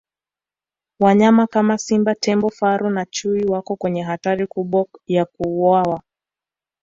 [0.99, 6.01] wanyama kama simba tembo faru na chui wako kwenye hatari kubwa ya kuuwawa